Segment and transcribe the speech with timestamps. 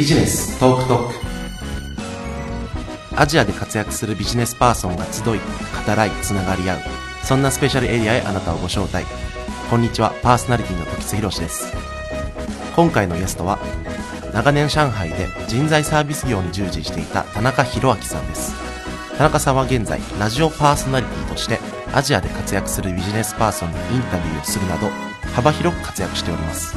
[0.00, 1.14] ビジネストークトーク。
[3.20, 5.34] アジアで活躍するビジネスパーソンが集い語
[5.94, 6.80] らいつながり合う。
[7.22, 9.04] そんなスペシャルエリアへあなたをご招待。
[9.68, 11.70] こんにちはパーソナリティの時津博です。
[12.74, 13.58] 今回のゲストは
[14.32, 18.54] 長年上海で人材サービス業に従事していた田中宏明さんです。
[19.18, 21.58] 田中さんは現在ラジオパーソナリティとして
[21.92, 24.88] アジアで活躍するビジネスパーソンにインタビューをするなど
[25.34, 26.74] 幅広く活躍しております。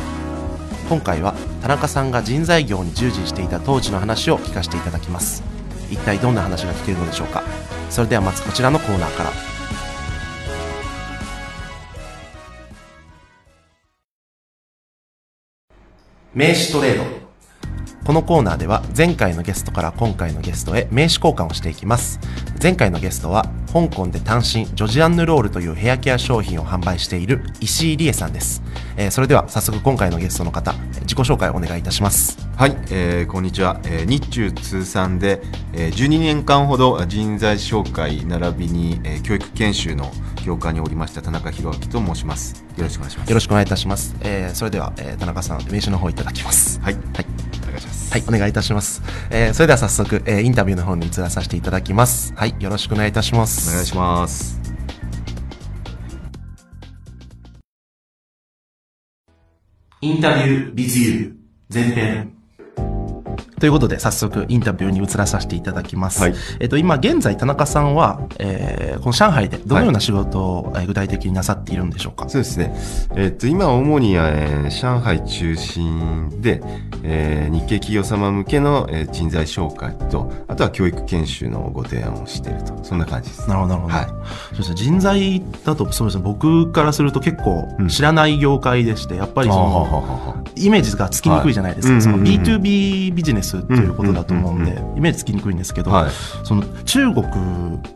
[0.89, 5.44] 今回は田中さんが人材業に従事していた当時の話を聞かせていただきます。
[5.90, 7.44] 一体どんな話が聞けるのでしょうか。
[7.90, 9.31] それではまずこちらのコーナーから。
[16.34, 17.23] 名刺トレード。
[18.05, 22.20] このコーナーでは前回のゲストから今回のゲストへ名刺交換をしていきます。
[22.62, 28.62] 前回のゲストは香港で単身ジョジアンヌロールというヘアケア商品を販売している石井理恵さんです、
[28.98, 32.38] えー、それでは早速今回のゲストの方自己紹介をお願いいたします。
[32.57, 40.12] はい、えー、こんにちは、えー、日中通算で、えー、12年間ほど人材紹介並びに、えー、教育研修の
[40.46, 42.65] 業界におりました田中宏明と申します。
[42.76, 43.29] よろしくお願いします。
[43.29, 46.81] よろしくお願いいたします、えー、それでは、えー、田中さん名刺の方いただきます。
[46.81, 47.32] はい、はい
[48.13, 49.01] はい、お願いいたします。
[49.31, 52.31] えー、それでは早速、えー、インタビューの方に移らさせていただきます。
[52.35, 53.71] はい、よろしくお願いいたします。
[53.71, 54.61] お願いします。
[60.01, 61.37] インタビュー with you
[61.73, 62.34] 前編
[63.63, 66.19] ということで、早速インタビューに移らさせていただきます。
[66.19, 72.75] はい、えっと、今現在田中さんは、えー、この上海でどのような仕事を、具体的になさっているんでしょうか、そうですね。
[73.16, 76.61] えっと、今主に、えー、上海中心で、
[77.03, 82.84] えー、日系企業様向けの、えー、人材紹介と、あとは教育研修のご提案をしていると。
[82.84, 83.47] そんな感じです。
[83.47, 83.94] なるほど、なるほど。
[83.94, 84.07] はい。
[84.07, 84.75] そうですね。
[84.75, 86.23] 人材だと、そうですね。
[86.25, 91.94] 僕からすると結構知らない業界でして、うん、やっぱりその、イメージがつきにくいじゃないですか。
[91.94, 96.12] はい、その B2B ビジネスっていうことだと思うんで、イメージつきにくいんですけど、はい、
[96.44, 97.24] その中国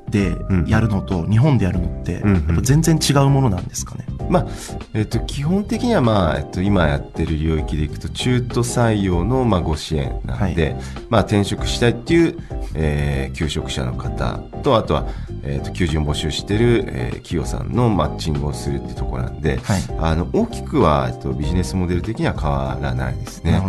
[0.10, 0.36] で
[0.68, 2.24] やるのと日本でやるのって、
[2.62, 4.06] 全然違うものなんですかね？
[4.30, 4.48] まあ
[4.94, 10.78] えっと、基本的には、まあえっと、今やってる領域でいくと中途採用の、まあ、ご支援なんで、はい、
[11.10, 12.38] まあ、転職したいっていう、
[12.76, 15.08] えー、求職者の方とあとは、
[15.44, 23.62] えー、と求人を募集してる、えー、企業さんのマッチングをするっていうところなんで、はい、あの大きくは、えっと、ビジネスモデル的には変わらないですね。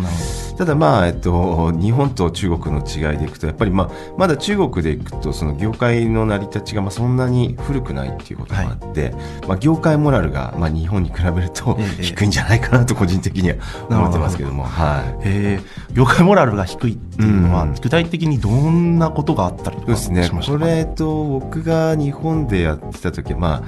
[0.56, 9.14] ただ、まあえっと、日本と中国の違いでいくとやっぱり、まあ、まだ中国でいくとその業界の成り立ちがまあそんなに古くないっていうこともあって、はい、
[9.48, 13.56] まあ、業界モラルが、まあ、日本に比べると低いんじゃないかなと個人的には
[13.88, 15.60] 思ってますけども、はい、え。
[15.92, 23.62] 業界モラルが低いっていうのは、具体的にどんなことがあったりとかしましたか、ね、これと僕が日本でやってた時は、まあ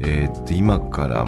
[0.00, 1.26] えー、っと今から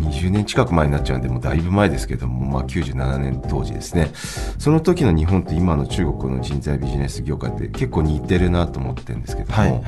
[0.00, 4.10] 20年近く前になっちゃうんで、もうだいぶ前ですけども、まあ97年当時ですね。
[4.58, 9.82] その時の日本と今の中国の人材ビジネス業界って結構似てるなと思ってるんですけども、はいはい、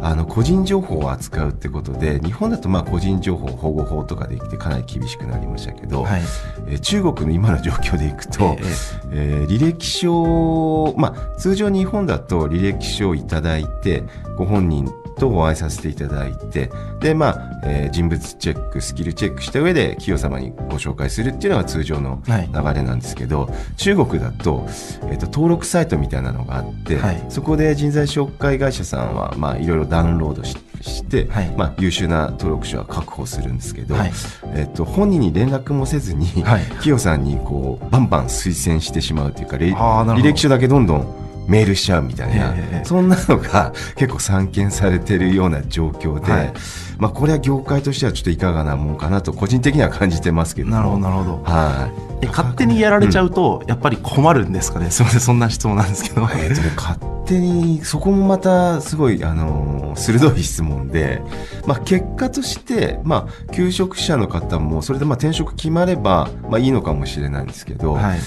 [0.00, 6.22] あの、個人情報を扱うってことで、日本だとまあ個人情報保護法とかできてかなり厳しくなりましたけど、はい、
[6.68, 14.04] え中国の今の状況でいくと、えー、えー、履歴書、まあ通常日本だと履歴書をいただいて、
[14.36, 16.70] ご本人とお会いさせていただいて、
[17.00, 22.32] で、まあ、えー、人物チェック、スキルチェックした上で企業様にご紹介するっていうのが通常の流
[22.74, 24.66] れなんですけど、はい、中国だと、
[25.10, 34.12] えっ、ー、と、登録サイトみたいなのがあって、はい、そこで人材紹介会社さんは、まあ、いろいろダウンロードして、して、はい、まあ、優秀な登録者は確保するんですけど、はい、
[34.54, 46.52] えっと、本人に連絡もせずに、はい、企業さんにこうバンバン推薦してしまうというか履歴書だけどんどんメールしちゃうみたいな、そんなのが結構散見されてるような状況で、はい、
[46.98, 51.90] まあ、これは業界としてはちょっといかがなもんかなと個人的には感じてますけどなるほどなるほど、は
[52.22, 61.20] い、勝手にやられちゃうと、やっぱり困るんですかね、 すみませんそんな質問なんですけど、えー勝手にそこもまたすごい、あの鋭い質問で、
[61.66, 68.18] まあ、結果として、まあ、求職者の方もそれでまあ転職決まれば、まあ、いいのかもしれないんですけど、はい、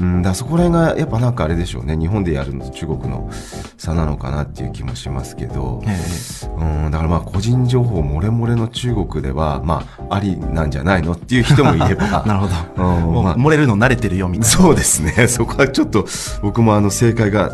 [0.00, 3.30] うんだそこら辺がやっぱなんかあれでしょうね日本でやるのと中国の
[3.78, 12.24] 差なのかなっていう気もしますけど、うんだからまあ個人情報漏れ漏れの中国ではまあありなんじゃないのっていう人もいれば。
[12.26, 14.46] なるほど、うんまあ、漏れるの慣れてるよみたいな。
[14.46, 15.26] そうですね。
[15.28, 16.06] そこはちょっと
[16.42, 17.50] 僕もあの正解が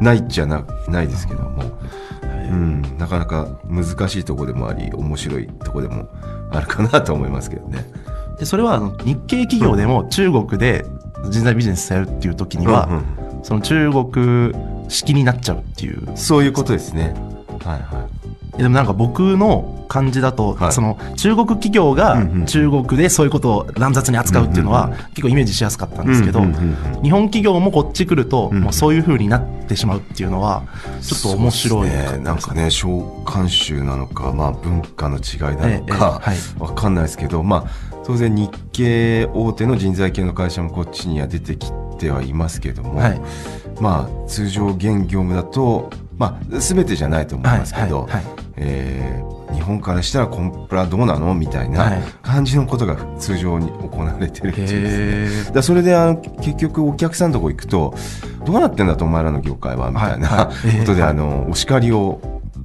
[0.00, 1.62] ないじゃなないですけども、
[2.22, 6.08] うん、なかなか難しいところでもあり面白いところでも
[6.50, 7.84] あるかなと思いますけどね。
[8.38, 10.84] でそれはあの日系企業でも中国で
[11.30, 14.54] 人材ビジネスやるっていう時には、うんうん、その中国
[14.88, 16.16] 式になっちゃうっていう。
[16.16, 17.14] そういうことですね。
[17.64, 18.17] はいはい
[18.58, 20.72] でもなんか僕の感じだと、はい。
[20.72, 26.40] その中国企業が中国でそういうことを乱雑に扱うっていうのは結構イメージしやすかったんですけど、
[27.02, 30.64] 日本企業もこっち来ると、うんもうそういう風になってしまうっていうのは
[31.00, 32.88] ちょっと面白いそうですね、なんかね召
[33.24, 36.36] 喚集なのか、まあ、文化の違いなのか、えはい。
[36.58, 43.20] わかんないですけど、まあ、当然日系大手の人材系の会社もこっちには出てきてはいますけども、はい。
[43.80, 51.34] まあ、通常現業務だと、まあ、全てじゃないと思いますけど、はいはいはいえー日本からしたらコンプラどうなの？
[51.34, 52.02] みたいはない。
[52.22, 55.50] 感じのことが通常に行われてるっていうですね。
[55.50, 57.94] へだそれであの結局お客さんのとこ行くと
[58.44, 59.90] どうなってんだとお前らの業界は？
[59.90, 60.52] みたいなこ
[60.84, 62.20] とでええあのお叱りを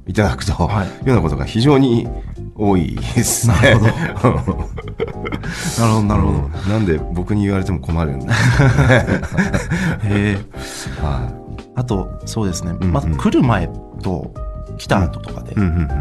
[0.06, 0.54] いただくとい。
[0.56, 2.06] うはいようなことが非常に
[2.54, 3.54] 多いですね。
[3.54, 3.88] なるほど。
[3.88, 8.34] なるほどなるほど、うんなんで僕に言われても困るんだ。
[10.04, 10.38] へえ
[11.02, 11.32] は
[11.76, 13.68] あとそうですね、まず来る前
[14.02, 14.32] と
[14.76, 15.54] 来た後とかで、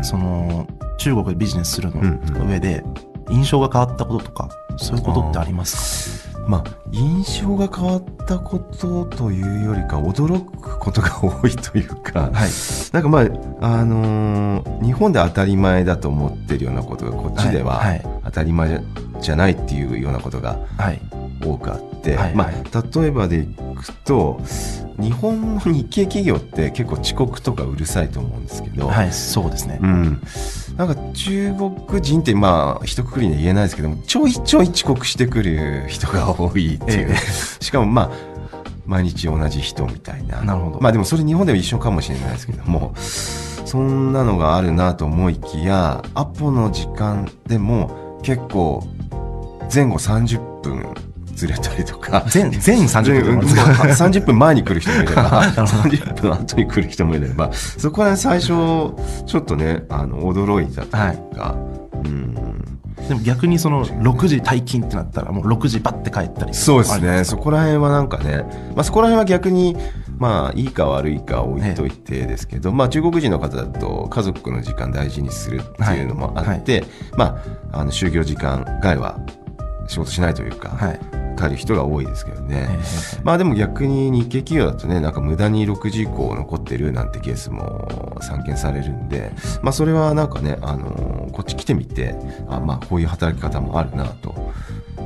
[0.03, 0.67] その
[0.97, 2.01] 中国でビジネスするの
[2.47, 2.83] 上で
[3.29, 12.49] 印象が変わったこととかそういうことってありますまあ、印象が変わったことというよりか驚くことが多いというか、かはい。
[12.91, 13.23] なんかまあ、
[13.61, 17.81] あのー日本で当たり前だと思ってるようなことがこっちでは
[18.25, 18.81] 当たり前
[19.21, 20.99] じゃないっていうようなことがはい
[21.43, 24.39] 多くあって、はいまあ、例えばでいくと
[24.99, 30.21] 日本の日系企業って結構遅刻とかうるさいと思うんですけど、はいそうですね、うん、
[30.77, 31.53] なんか中
[31.87, 37.15] 国人ってまあ一括りには言えないですけどもちょいちょい遅刻してくる人が多いっていう、え
[37.63, 38.11] しかもまあ
[38.85, 40.41] 毎日同じ人みたいな。
[40.41, 40.79] なるほど。
[40.81, 48.87] まあでもそれ日本でも一緒かもしれないですけどもそんなのがあるなと思いきやアポの時間でも結構
[49.73, 50.93] 前後30分
[51.33, 52.23] ずれたりとか。
[52.27, 55.23] 全全30分うんとか30分前に来る人もいれば。
[55.31, 55.63] なるほど。
[55.65, 57.51] 30分後に来る人もいれば。
[57.53, 58.93] そこは最初ちょ
[59.39, 61.55] っとねあの驚いたというか、
[62.05, 62.53] うん。
[63.07, 67.23] でも逆にその6時退勤ってなったらもう6時バッて帰ったりそうですね。
[67.23, 68.43] そこら辺はなんかね、
[68.75, 69.75] まあ、そこら辺は逆に
[70.17, 76.85] まあいいか悪いか置いといてですけど、まあ、中国人の方だと家族の時間大事にするっていうのもあって、
[77.17, 79.19] まあ、あの就業時間外は
[79.87, 82.67] 仕事しないというか、はい帰る人が多いですけどね。
[82.69, 82.79] え
[83.19, 89.31] えまあでも逆に日系企業だとね、なんか無駄に6時以降残ってるなんてケースも散見されるんで、
[89.61, 92.15] まあそれはなんかね、あのこっち来てみて、
[92.49, 94.51] あまあこういう働き方もあるなと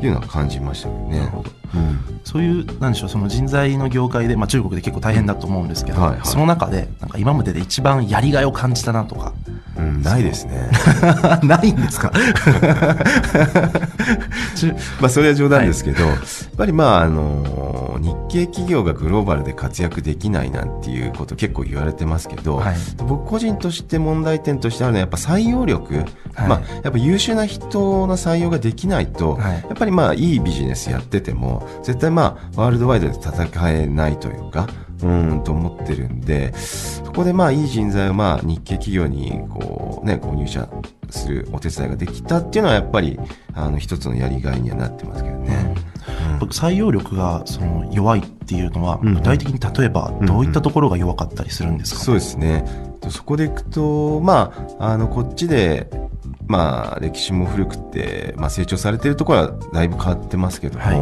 [0.01, 1.19] いうのは感じましたけどね。
[1.19, 6.19] なるほどうんそういうなんでしょうその人材の業界で、まあ、中国で結構大変だと思うんですけど、はいはい。
[6.25, 9.33] その中でなんか今までで一番やりがいを感じたなとか。
[9.77, 10.69] うん、ないですね。
[11.43, 12.11] ないんですか？
[14.55, 14.67] ち
[14.99, 16.17] まあそれは冗談ですけど、やっ
[16.57, 22.75] ぱりまああの日系企業がグローバルで活躍できないなんていうこと結構言われてますけど、はい。
[23.07, 25.95] 僕個人として問題点としてあるのはやっぱ採用力、
[26.33, 26.47] はい。
[26.47, 29.53] まあやっぱ優秀な人の採用ができないと、はい。
[29.53, 34.67] やっぱりまあいいビジネスやってても絶対まあワールドワイドで戦えないというか。
[35.03, 40.67] うんと思ってるんでそこでまあいい人材をまあ日系企業にこうねこう入社
[41.11, 43.19] するお手伝いができたっていうのはやっぱり
[43.53, 45.75] あの一つのやりがいにはなってますけどね。
[46.39, 52.65] 僕採用力がその弱いっていうのはうん具体的に例えばどういったところが弱かったりするんですか、そうですね。
[53.09, 55.89] そこでいくと、まあ、あの、こっちで、
[56.47, 60.97] まあ、歴史も古くて、まあ、成長されてるところはだいぶ変わってますけども、はい。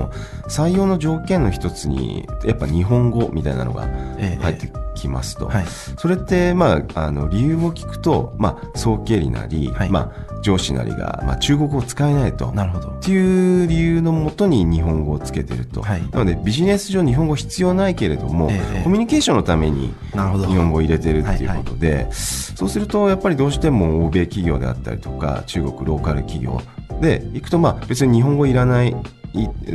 [0.50, 5.48] 採用の条件の一つに、やっぱ日本語みたいなのがええ入ってきますと。
[5.48, 5.66] はい。
[5.98, 9.90] それって、まあ、あの、理由を聞くと、まあ、総経理なり、はい。
[9.90, 12.52] まあ、上司なりが、まあ、中国語を使えないと。
[12.52, 12.90] なるほど。
[12.90, 15.82] っていう理由のもとに日本語をつけてると。
[15.82, 16.02] はい。
[16.12, 18.84] なので、ビジネス上日本語必要ないけれども、ええ。
[18.84, 26.62] コミュニケーションのために日本語を入れてるっていうことで、そうするとやっぱりどうしても欧米企業であったりとか中国ローカル企業
[27.02, 28.96] で行くとまあ別に日本語いらないい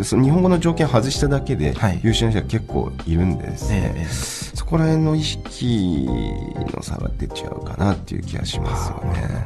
[0.05, 2.00] その日本語の条件外しただけではい。
[2.02, 4.07] 優秀な人が結構いるんでですね、ええ
[4.55, 6.07] そこら辺の意識
[6.75, 9.45] の差が出ちゃうかなっていう気がしますよね。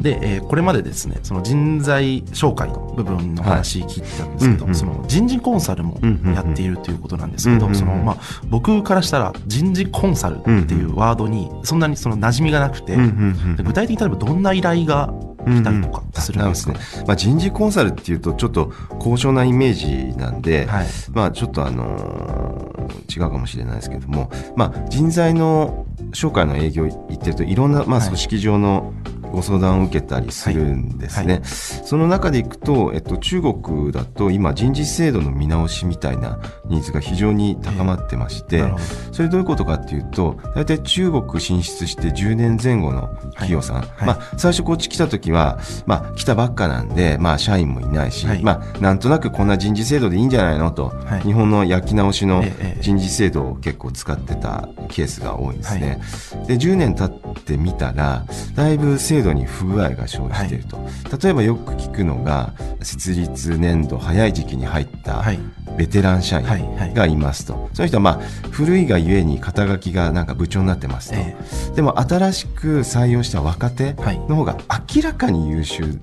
[0.00, 5.98] で、えーこれまでですねその人材紹介の部分の話聞いてたんですけど、うんうんその人事コンサルも
[6.34, 7.78] やっているということなんですけど、うんうんうん。
[7.78, 8.16] そのまあ、
[8.48, 13.08] 僕からしたら人事コンサルっていうワードにそんなにその馴染みがなくて、うんうんう
[13.52, 13.56] ん。
[13.56, 15.12] で具体的に例えばどんな依頼が
[15.46, 16.76] 来たりとかするんですね。
[17.06, 20.86] まあ、人事コンサルっていうとちょっと高尚なイメージなんで、はい。
[21.12, 22.72] まあちょっとあのー
[23.14, 28.08] 違うかもしれないですけども、まあ人材の紹介の営業行ってるといろんなまあはい。
[28.08, 28.92] 組織上の
[29.32, 31.34] ご相談を受けたりするんですね。
[31.34, 31.42] はい。
[31.44, 38.84] その中でいくと、えっと、中国だと今人事制度の見直しみたいなニーズが非常に高まってまして、なるほど。
[39.12, 43.86] それどういうことかっていうと、大体中国進出して10年前後の企業さん、はい。
[44.06, 48.42] まあ、最初こっち来た時は、まあ、来たばっかなんで、まあ、社員もいないし、はい。
[48.42, 50.70] まあ、なんとなくこんな人事制度でいいんじゃないの？
[50.70, 51.20] と、はい。
[51.22, 52.82] 日本の焼き直しのええええ。
[52.82, 56.00] 人事制度を結構使ってたケースが多いんですね。
[56.46, 58.24] で、10年経ってみたら、
[58.54, 60.78] だいぶ制度に不具合が生じていると。
[61.22, 62.52] 例えばよく聞くのが、
[62.82, 65.38] 設立年度早い時期に入ったはい。
[65.78, 67.70] ベテラン社員はいはいがいますと。
[67.72, 71.16] そういう人はまあ、古いがゆえに肩書きがなんか部長になってますと。
[71.16, 71.34] え
[71.74, 74.58] でも新しく採用した若手はいの方が
[74.94, 75.98] 明らかに優秀。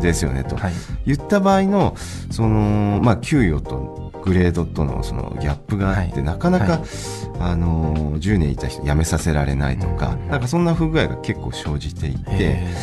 [0.00, 0.56] ですよねと。
[0.56, 0.72] はい。
[1.06, 1.96] 言った場合の、
[2.30, 6.22] その、まあ、給与とグレードとのそのギャップがあって、はい。
[6.22, 6.80] なかなか、はい。
[7.40, 10.28] あのー、10年いた人辞めさせられないとか、うん。
[10.30, 12.74] なんかそんな不具合が結構生じていて、え。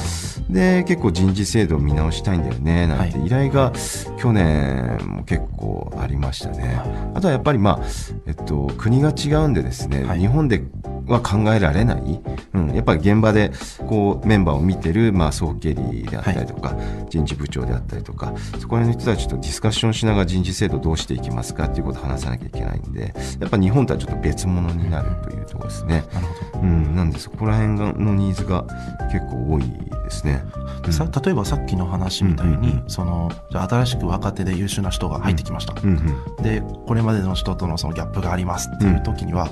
[0.50, 3.26] で、結構人事制度を見直したいんだよね、なんてはい。
[3.26, 3.74] 依頼が
[4.20, 6.76] 去年も結構ありましたね。
[6.76, 7.80] はあとはやっぱりまあ、
[8.28, 10.20] えっと、国が違うんでですね、はい。
[10.20, 10.62] 日本で
[11.08, 12.22] は考えられない、
[12.54, 13.52] うん、やっぱり現場で
[13.88, 16.76] こうメンバーを見てる、まあ、総経理であったりとか、
[17.10, 21.66] 人事部長であったりとか、そこら辺の人たちとディスカッションしながら人事制度どうしていきますか？
[21.66, 26.06] っていうことを話さなきゃいけないんで、やっぱ日本とはちょっと別物になるというところですね。
[26.12, 26.60] えなるほど。
[26.62, 28.66] うん、なんでそこら辺がのニーズが
[29.12, 30.44] 結構多いですね。
[30.86, 30.94] うん。
[30.94, 32.90] さ例えばさっきの話みたいに、うんうんうん。
[32.90, 39.50] そのじゃあ新しく若手で優秀な人が入ってきました、うんうんでこれまでの人とのそのギャップがありますっていう時には、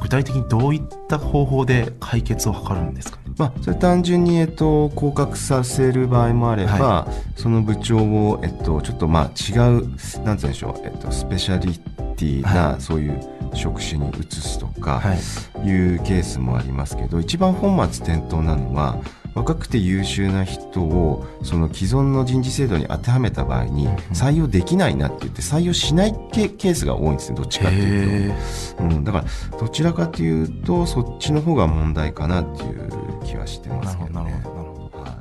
[0.00, 3.18] 具体的にどういった方法で解決を図るんですか？
[3.38, 11.78] まあ、それ単純に、えっと、降格させる場合もあれば、はその部長を、えっと、ちょっとまあ違う、なんて言うんでしょう、えっと、スペシャリ
[12.16, 13.20] ティな、はそういう
[13.54, 15.18] 職種に移すとか、はい。
[15.66, 18.98] いうケースもありますけど、一番本末転倒なのは、
[19.34, 28.32] 若くて優秀な人をその既存の人事制度に当てはめた場合に採用できないなって言って採用しないケケースが多いんですねどっちかっていう
[28.76, 28.84] と。
[28.84, 32.90] へうん、だからどちらかというとそっちの方が問題かなっていう
[33.24, 34.30] 気はしてますけどね。
[34.32, 35.12] るほどなるほどなるほどはい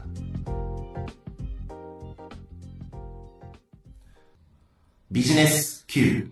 [5.11, 6.31] ビジネス Q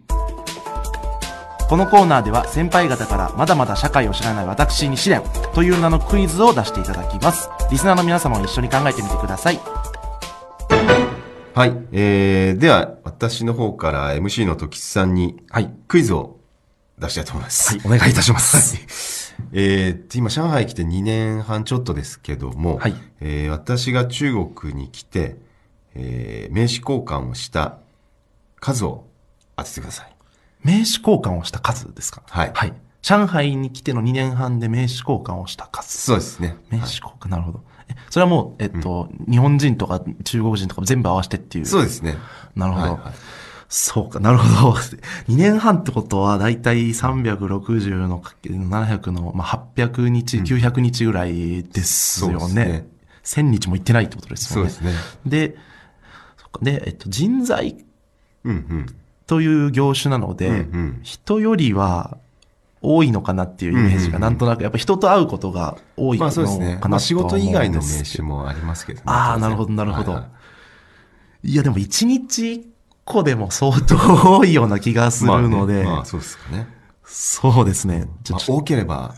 [1.69, 5.21] このコーナーでは先輩方からまだまだ社会を知らない私に試練
[5.53, 7.47] という名のクイズを出していただきます。
[7.71, 9.59] リスナーの皆様も一緒に考えてみてください。
[11.53, 15.69] はい、えー、では私の方から MC の時津さんにはい。
[15.87, 16.39] クイズを
[16.97, 17.77] 出したいと思います。
[17.77, 19.35] はい、お願いいたします。
[19.53, 25.37] えー、今上海来て2年半ちょっとですけども、はいえー私が中国に来て、
[25.95, 27.77] えー名刺交換をした
[28.59, 29.05] 数を
[29.55, 30.15] 当ててください。
[30.63, 32.23] 名刺交換をした数ですか？
[32.27, 32.73] はいはい。
[33.01, 35.97] 上海に来ての2年半で名刺交換をした数。
[35.97, 36.57] そうですね。
[36.69, 37.61] 名刺交換、なるほど。
[37.89, 41.65] え、それはもう、えっと、日本人とか中国人とか全部合わせてっていう。
[41.65, 42.17] そうですね。
[42.55, 42.83] なるほど。
[42.93, 43.13] はいはい
[43.71, 44.77] そうか、なるほど。
[45.29, 52.65] 2年半ってことは、だいたい360のかける700の、まあ、800日、900日ぐらいですよそうね。
[52.65, 54.71] ですね1000日も行ってないってことですもんね。
[54.71, 54.99] そうですね。
[55.23, 55.55] で、
[56.37, 57.85] そっかで、えっと、人材
[58.43, 58.85] うんうん。
[59.27, 62.17] という業種なので、うんうん人よりは
[62.81, 66.79] 多いのかなっていうイメージが、なんとなく、やっぱ人と会うことが多いのまあそうかなとは思うんですけど。
[66.79, 66.89] ですね。
[66.89, 69.03] まあ仕事以外の名刺もありますけどね。
[69.07, 70.11] ああ、なるほど、なるほど。
[70.13, 70.31] はいはい
[71.43, 72.65] いや、でも1日1
[73.05, 73.95] 個でも相当
[74.39, 76.67] 多いような気がするので、まあねまあそうですかね。
[77.05, 78.07] そうですね。
[78.23, 79.15] ちょまあ多ければ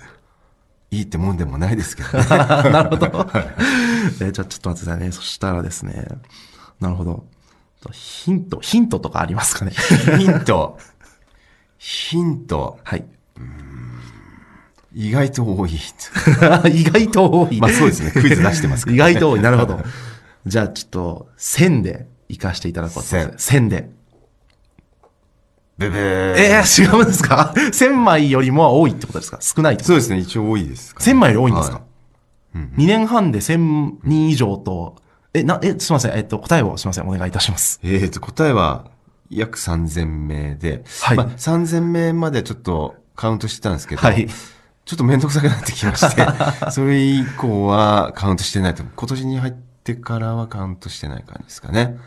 [0.91, 2.25] いいってもんでもないですけどね。
[2.30, 3.08] なるほど。
[3.08, 5.12] えーじゃあちょっと待ってくださいね。
[5.12, 6.08] そしたらですね。
[6.80, 7.25] なるほど。
[7.91, 9.72] ヒント、ヒントとかありますかね？
[10.20, 10.77] ヒント。
[11.80, 12.77] ヒント。
[12.84, 13.06] はい。
[14.93, 15.71] 意外と多い。
[16.71, 17.59] 意外と多い。
[17.59, 18.11] まあそうですね。
[18.11, 19.41] クイズ出してますから意外と多い。
[19.41, 19.79] なるほど。
[20.45, 23.51] じゃあちょっと、1000で行かしていただこうと思います。
[23.55, 23.89] 1000で。
[25.77, 26.00] ブブー。
[26.35, 29.38] えー、違うんですか ?1000 枚よりも多いってことですか？
[29.39, 30.19] 少ないってことそうですね。
[30.19, 31.83] 一応多いですかね、1000枚より多いんですか、はい
[32.53, 34.97] 2年半で1000人以上と、
[35.33, 36.11] え、な、え、すみません。
[36.17, 37.07] えっと、答えをすみません。
[37.07, 37.79] お願いいたします。
[37.81, 38.88] えーと、答えは
[39.29, 44.27] 約3000名で、はいまあ、3000名までちょっとカウントしてたんですけど、はい。
[44.84, 46.25] ちょっとめんどくさくなってきまして、
[46.72, 48.84] それ以降はカウントしてないと。
[48.84, 49.53] 今年に入っ
[49.84, 51.98] てからはカウントしてない感じですかね。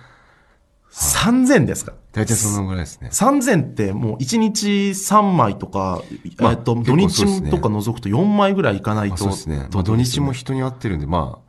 [0.92, 1.92] 3000ですか？
[2.12, 3.08] 大体そのぐらいですね。
[3.12, 6.02] 3000ってもう1日3枚とか、
[6.38, 9.14] まあえっと、結土日とか除くと4枚ぐらいいかないと。
[9.14, 9.68] あそうですね。
[9.72, 11.43] まあ、土日も人に会ってるんで、まあ、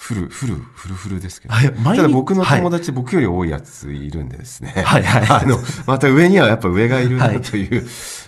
[0.00, 1.54] フル、フル、フルフルですけど。
[1.54, 4.72] はいただ僕の友達で僕より多いやついるんでですね。
[4.86, 7.86] はいはい あの、また上にはやっぱ上がいるはないという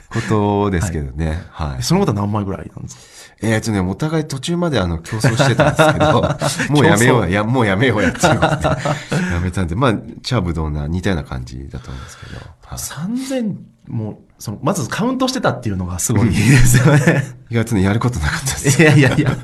[0.08, 0.20] こ
[0.66, 1.44] とですけどね。
[1.52, 1.82] はい。
[1.82, 3.02] そのことは何枚ぐらいなんですか？
[3.42, 12.36] えっとね、お互い途中まであの競争してたんですけど、 もうやめようや、もうやめようやって言われて、やめたんで、まあ、チャーブドンな似たような感じだと思うんですけど。
[12.36, 12.42] は
[12.76, 13.54] い3000
[13.88, 16.34] もそのまずカウントしてたっていうのがすごいで
[16.64, 17.26] すよね。
[17.50, 18.82] 意外とね、やることなかったです。
[18.82, 19.36] いやいやいや。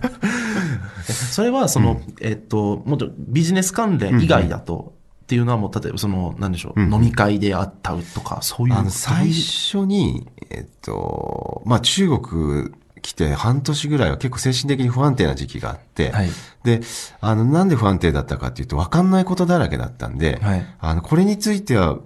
[1.31, 4.95] それはその、えっと、もっとビジネス関連以外だと、
[5.25, 6.95] っていうのはもう、例えばその、なんでしょう、うん。
[6.95, 12.71] 飲み会で会ったとか、そういうあの、最初に、えっと、まあ、中国
[13.03, 16.31] 来て半年ぐらいは結構精神的に不安定な時期があって、はい。
[16.63, 16.81] で、
[17.21, 20.67] あの、なんで不安定だったかっていうと、わかんないことだらけだったんで、はい。
[20.79, 21.99] あの、これについては、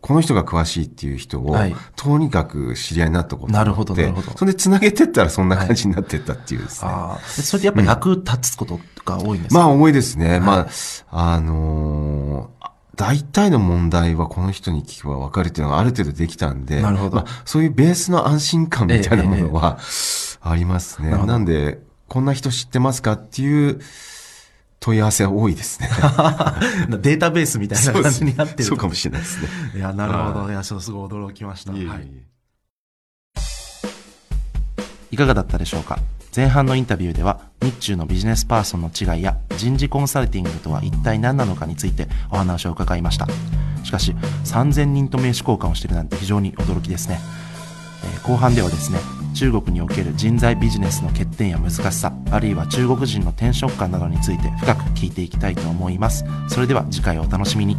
[0.00, 6.90] この人が詳しいっていう人を、はいとにかく知り合いになったことなるほどなるほどそれで繋げてったらそんな感じになってったっていうですね。
[6.90, 7.16] ああ。
[7.16, 10.40] でそれでやっぱ役立つことが多いんですか、まあ、多いですね。
[10.40, 10.66] まあ、
[11.10, 19.78] あのー大体の問題はこの人に聞けば分かるっていうのがある程度できたんで、なるほどまあ、そういうベースの安心感みたいなものは
[20.40, 21.10] ありますね。
[21.10, 21.78] なるほどなんで、
[22.08, 23.80] こんな人知ってますかっていう
[24.80, 25.88] 問い合わせは多いですね。
[27.00, 28.64] データベースみたいな感じになってる。
[28.64, 29.48] そうかもしれないですね。
[29.76, 30.50] いや、なるほど。
[30.50, 31.72] いや、すごい驚きました。
[31.72, 32.08] いえいえはい。
[35.10, 35.98] いかがだったでしょうか？
[36.34, 43.26] 前半のインタビューでは日中のビジネスパーソンの違いや人事コンサルティングとは一体何なのかについてお話を伺いました
[43.82, 47.18] しかし3000人と名刺交換をしているなんて非常に驚きですね、
[48.04, 48.98] えー後半ではですね
[49.34, 56.24] 中国における人材ビジネスの欠点や難しさあるいは中国人の転職感などについて深く聞いていきたいと思います。
[56.48, 57.76] それでは次回お楽しみに。